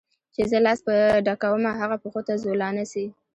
چي 0.33 0.41
زه 0.51 0.57
لاس 0.65 0.79
په 0.87 0.93
ډکومه 1.25 1.71
هغه 1.81 1.95
پښو 2.03 2.21
ته 2.27 2.33
زولانه 2.43 2.85
سي 2.91 3.05